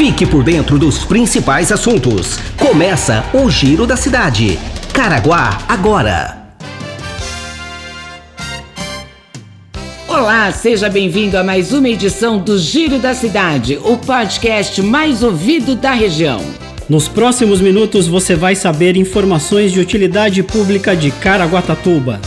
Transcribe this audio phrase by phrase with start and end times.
[0.00, 2.38] Fique por dentro dos principais assuntos.
[2.58, 4.58] Começa o Giro da Cidade.
[4.94, 6.54] Caraguá agora.
[10.08, 15.74] Olá, seja bem-vindo a mais uma edição do Giro da Cidade, o podcast mais ouvido
[15.74, 16.40] da região.
[16.88, 22.22] Nos próximos minutos você vai saber informações de utilidade pública de Caraguatatuba.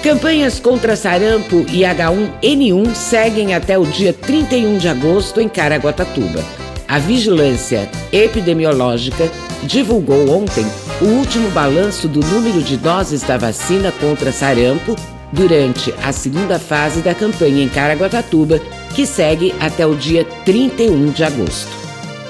[0.02, 6.44] Campanhas contra sarampo e H1N1 seguem até o dia 31 de agosto em Caraguatatuba.
[6.86, 9.30] A Vigilância Epidemiológica
[9.64, 10.64] divulgou ontem
[11.00, 14.96] o último balanço do número de doses da vacina contra sarampo
[15.32, 18.60] durante a segunda fase da campanha em Caraguatatuba,
[18.94, 21.70] que segue até o dia 31 de agosto.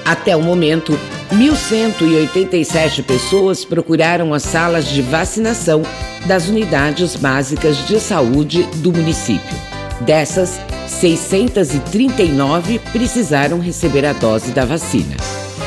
[0.05, 0.97] Até o momento,
[1.31, 5.83] 1.187 pessoas procuraram as salas de vacinação
[6.25, 9.57] das unidades básicas de saúde do município.
[10.01, 15.15] Dessas, 639 precisaram receber a dose da vacina.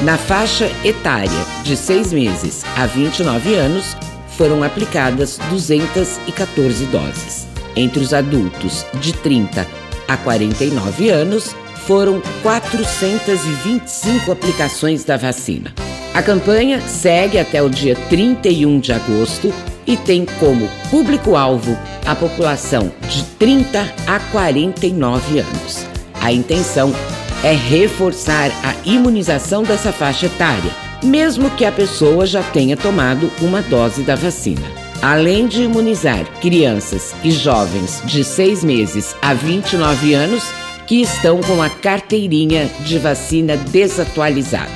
[0.03, 1.31] Na faixa etária
[1.63, 3.97] de 6 meses a 29 anos,
[4.37, 7.47] foram aplicadas 214 doses.
[7.75, 9.67] Entre os adultos de 30
[10.07, 11.55] a 49 anos,
[11.87, 15.73] foram 425 aplicações da vacina.
[16.15, 19.53] A campanha segue até o dia 31 de agosto
[19.87, 21.77] e tem como público-alvo
[22.07, 25.87] a população de 30 a 49 anos.
[26.21, 26.95] A intenção
[27.43, 33.61] é reforçar a imunização dessa faixa etária mesmo que a pessoa já tenha tomado uma
[33.63, 34.63] dose da vacina.
[35.01, 40.45] Além de imunizar crianças e jovens de 6 meses a 29 anos
[40.87, 44.71] que estão com a carteirinha de vacina desatualizada.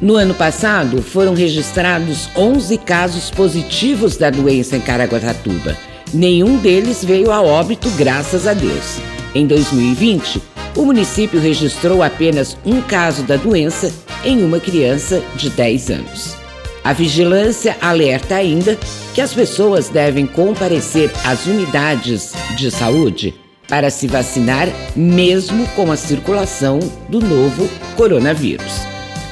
[0.00, 5.76] No ano passado, foram registrados 11 casos positivos da doença em Caraguatatuba.
[6.12, 8.98] Nenhum deles veio a óbito, graças a Deus.
[9.34, 10.40] Em 2020,
[10.74, 13.92] o município registrou apenas um caso da doença
[14.24, 16.36] em uma criança de 10 anos.
[16.82, 18.78] A vigilância alerta ainda
[19.14, 23.34] que as pessoas devem comparecer às unidades de saúde
[23.68, 28.80] para se vacinar, mesmo com a circulação do novo coronavírus.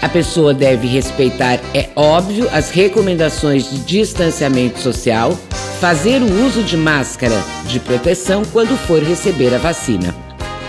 [0.00, 5.37] A pessoa deve respeitar, é óbvio, as recomendações de distanciamento social,
[5.81, 10.15] fazer o uso de máscara de proteção quando for receber a vacina.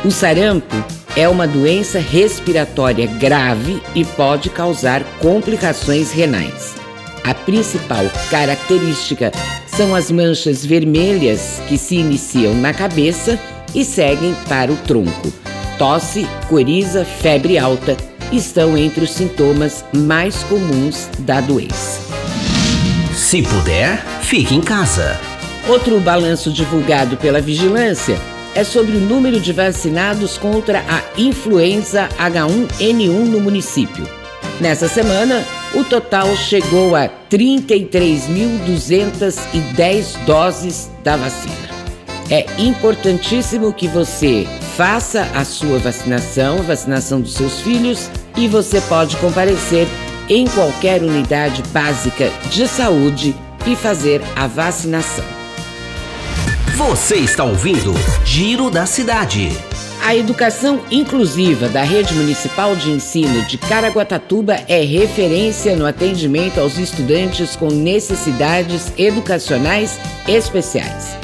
[0.03, 0.75] O sarampo
[1.15, 6.75] é uma doença respiratória grave e pode causar complicações renais.
[7.23, 9.31] A principal característica
[9.67, 13.39] são as manchas vermelhas que se iniciam na cabeça
[13.73, 15.31] e seguem para o tronco.
[15.77, 17.95] Tosse, coriza, febre alta
[18.31, 21.99] estão entre os sintomas mais comuns da doença.
[23.15, 25.19] Se puder, fique em casa.
[25.67, 28.17] Outro balanço divulgado pela vigilância
[28.55, 34.07] é sobre o número de vacinados contra a influenza H1N1 no município.
[34.59, 35.43] Nessa semana,
[35.73, 41.69] o total chegou a 33.210 doses da vacina.
[42.29, 48.07] É importantíssimo que você faça a sua vacinação, a vacinação dos seus filhos,
[48.37, 49.87] e você pode comparecer
[50.29, 53.35] em qualquer unidade básica de saúde
[53.65, 55.38] e fazer a vacinação.
[56.79, 57.93] Você está ouvindo
[58.23, 59.49] Giro da Cidade.
[60.01, 66.77] A educação inclusiva da Rede Municipal de Ensino de Caraguatatuba é referência no atendimento aos
[66.77, 71.17] estudantes com necessidades educacionais especiais.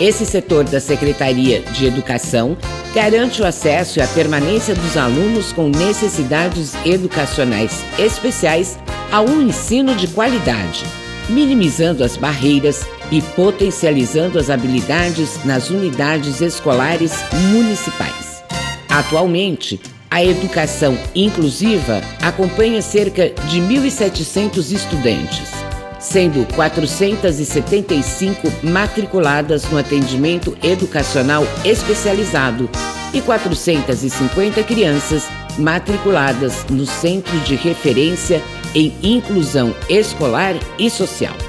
[0.00, 2.58] Esse setor da Secretaria de Educação
[2.92, 8.76] garante o acesso e a permanência dos alunos com necessidades educacionais especiais
[9.12, 10.84] a um ensino de qualidade
[11.28, 17.12] minimizando as barreiras e potencializando as habilidades nas unidades escolares
[17.52, 18.42] municipais.
[18.88, 19.80] Atualmente,
[20.10, 25.50] a educação inclusiva acompanha cerca de 1.700 estudantes,
[25.98, 32.70] sendo 475 matriculadas no atendimento educacional especializado
[33.12, 35.24] e 450 crianças
[35.58, 38.42] matriculadas no Centro de Referência
[38.74, 41.45] em Inclusão Escolar e Social.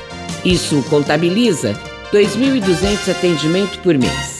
[0.47, 1.73] Isso contabiliza
[2.13, 4.39] 2.200 atendimentos por mês.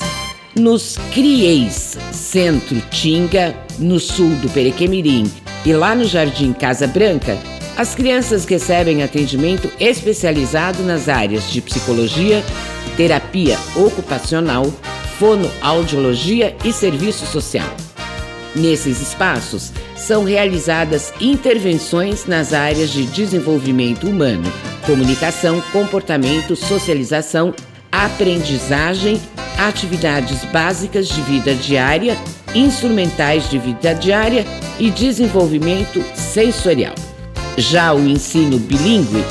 [0.56, 5.30] Nos CRIEIs Centro Tinga, no sul do Perequemirim
[5.66, 7.38] e lá no Jardim Casa Branca,
[7.76, 12.42] as crianças recebem atendimento especializado nas áreas de psicologia,
[12.96, 14.66] terapia ocupacional,
[15.20, 17.76] fonoaudiologia e serviço social.
[18.58, 24.52] Nesses espaços, são realizadas intervenções nas áreas de desenvolvimento humano,
[24.84, 27.54] comunicação, comportamento, socialização,
[27.92, 29.22] aprendizagem,
[29.60, 32.18] atividades básicas de vida diária,
[32.56, 34.44] instrumentais de vida diária
[34.80, 36.96] e desenvolvimento sensorial.
[37.58, 39.24] Já o ensino bilíngue,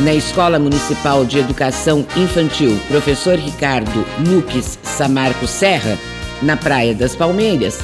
[0.00, 5.96] na Escola Municipal de Educação Infantil Professor Ricardo Luques Samarco Serra,
[6.42, 7.78] na Praia das Palmeiras,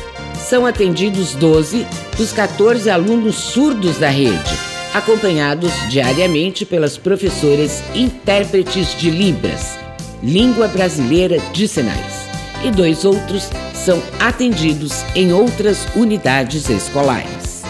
[0.48, 1.86] são atendidos 12
[2.16, 4.50] dos 14 alunos surdos da rede,
[4.94, 9.78] acompanhados diariamente pelas professoras intérpretes de Libras,
[10.22, 12.26] língua brasileira de sinais,
[12.64, 17.62] e dois outros são atendidos em outras unidades escolares.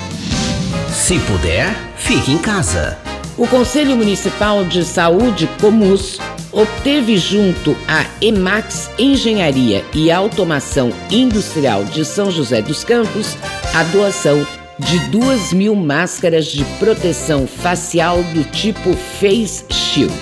[0.92, 2.96] Se puder, fique em casa.
[3.36, 6.20] O Conselho Municipal de Saúde, Comus,
[6.52, 13.36] obteve junto à Emax Engenharia e Automação Industrial de São José dos Campos
[13.74, 14.46] a doação
[14.78, 20.14] de duas mil máscaras de proteção facial do tipo Face Shield.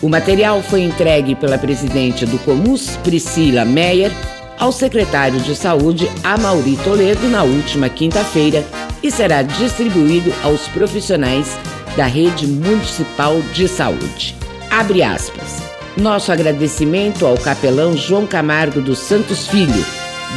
[0.00, 4.12] O material foi entregue pela presidente do Comus, Priscila Meyer,
[4.58, 8.64] ao secretário de Saúde, Amauri Toledo, na última quinta-feira
[9.02, 11.58] e será distribuído aos profissionais
[11.96, 14.41] da Rede Municipal de Saúde.
[14.72, 15.62] Abre aspas.
[15.98, 19.84] Nosso agradecimento ao capelão João Camargo dos Santos Filho,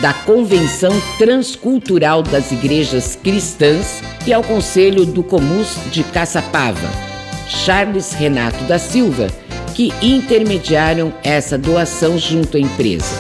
[0.01, 6.89] da Convenção Transcultural das Igrejas Cristãs e ao Conselho do Comus de Caçapava,
[7.47, 9.27] Charles Renato da Silva,
[9.73, 13.17] que intermediaram essa doação junto à empresa.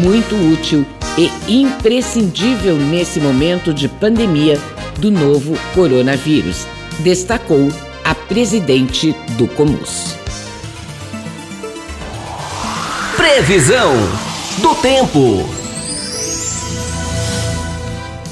[0.00, 0.86] Muito útil
[1.18, 4.60] e imprescindível nesse momento de pandemia
[5.00, 6.68] do novo coronavírus,
[7.00, 7.68] destacou
[8.04, 10.21] a presidente do Comus.
[13.22, 13.94] Previsão
[14.58, 15.48] do tempo.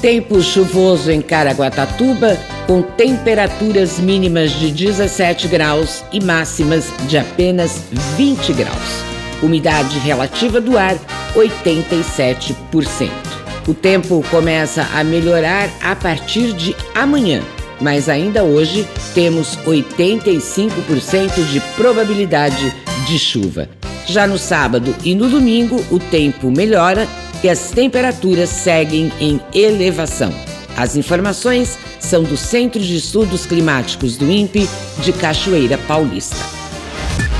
[0.01, 7.81] Tempo chuvoso em Caraguatatuba, com temperaturas mínimas de 17 graus e máximas de apenas
[8.17, 9.01] 20 graus.
[9.41, 10.97] Umidade relativa do ar,
[11.33, 13.09] 87%.
[13.69, 17.41] O tempo começa a melhorar a partir de amanhã,
[17.79, 18.85] mas ainda hoje
[19.15, 22.75] temos 85% de probabilidade
[23.07, 23.69] de chuva.
[24.11, 27.07] Já no sábado e no domingo, o tempo melhora
[27.41, 30.33] e as temperaturas seguem em elevação.
[30.75, 34.67] As informações são do Centro de Estudos Climáticos do INPE
[35.01, 36.35] de Cachoeira Paulista.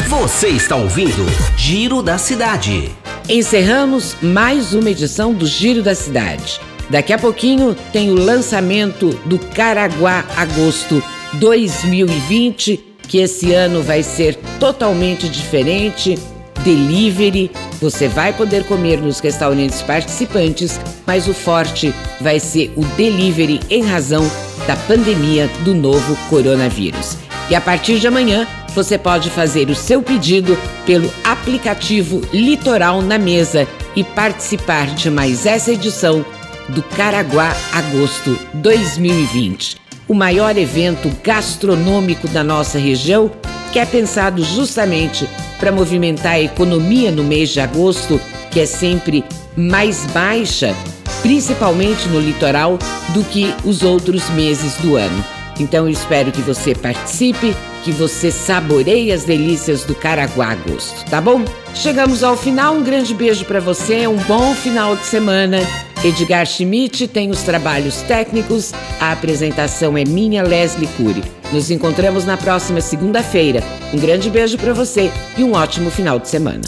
[0.07, 1.25] Você está ouvindo
[1.57, 2.89] Giro da Cidade.
[3.27, 6.61] Encerramos mais uma edição do Giro da Cidade.
[6.89, 14.39] Daqui a pouquinho tem o lançamento do Caraguá Agosto 2020, que esse ano vai ser
[14.57, 16.17] totalmente diferente
[16.63, 17.51] delivery.
[17.79, 23.83] Você vai poder comer nos restaurantes participantes, mas o forte vai ser o delivery em
[23.83, 24.29] razão
[24.67, 27.17] da pandemia do novo coronavírus.
[27.49, 33.17] E a partir de amanhã, você pode fazer o seu pedido pelo aplicativo Litoral na
[33.17, 36.25] Mesa e participar de mais essa edição
[36.69, 39.75] do Caraguá Agosto 2020,
[40.07, 43.29] o maior evento gastronômico da nossa região
[43.71, 45.27] que é pensado justamente
[45.59, 48.19] para movimentar a economia no mês de agosto,
[48.51, 49.23] que é sempre
[49.55, 50.75] mais baixa,
[51.21, 52.77] principalmente no litoral,
[53.13, 55.23] do que os outros meses do ano.
[55.59, 61.21] Então eu espero que você participe, que você saboreie as delícias do Caraguá Agosto, tá
[61.21, 61.43] bom?
[61.73, 65.59] Chegamos ao final, um grande beijo para você, um bom final de semana.
[66.03, 71.23] Edgar Schmidt tem os trabalhos técnicos, a apresentação é minha, Leslie Cury.
[71.51, 73.63] Nos encontramos na próxima segunda-feira.
[73.93, 76.61] Um grande beijo para você e um ótimo final de semana.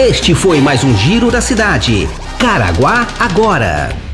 [0.00, 2.08] Este foi mais um Giro da Cidade.
[2.40, 4.05] Caraguá agora.